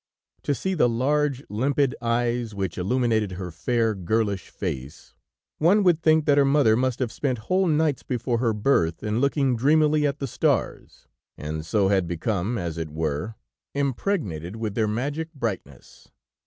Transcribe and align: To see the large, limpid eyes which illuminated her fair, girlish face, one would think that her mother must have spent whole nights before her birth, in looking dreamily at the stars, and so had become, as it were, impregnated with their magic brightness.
To 0.41 0.55
see 0.55 0.73
the 0.73 0.89
large, 0.89 1.43
limpid 1.47 1.93
eyes 2.01 2.55
which 2.55 2.75
illuminated 2.79 3.33
her 3.33 3.51
fair, 3.51 3.93
girlish 3.93 4.49
face, 4.49 5.13
one 5.59 5.83
would 5.83 6.01
think 6.01 6.25
that 6.25 6.39
her 6.39 6.43
mother 6.43 6.75
must 6.75 6.97
have 6.97 7.11
spent 7.11 7.37
whole 7.51 7.67
nights 7.67 8.01
before 8.01 8.39
her 8.39 8.51
birth, 8.51 9.03
in 9.03 9.21
looking 9.21 9.55
dreamily 9.55 10.07
at 10.07 10.17
the 10.17 10.25
stars, 10.25 11.07
and 11.37 11.63
so 11.67 11.89
had 11.89 12.07
become, 12.07 12.57
as 12.57 12.79
it 12.79 12.89
were, 12.89 13.35
impregnated 13.75 14.55
with 14.55 14.73
their 14.73 14.87
magic 14.87 15.31
brightness. 15.35 16.09